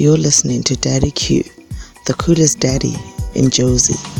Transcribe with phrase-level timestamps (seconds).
[0.00, 1.44] You're listening to Daddy Q,
[2.06, 2.94] the coolest daddy
[3.34, 4.19] in Jozi.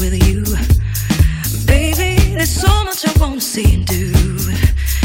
[0.00, 0.42] with you.
[1.66, 4.06] Baby, there's so much I won't see and do.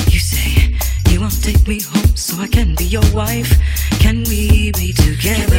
[0.10, 0.74] You say
[1.10, 3.52] you won't take me home so I can be your wife.
[4.00, 5.55] Can we be together?